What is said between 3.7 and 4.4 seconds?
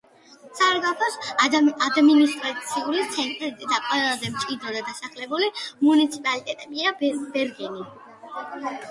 და ყველაზე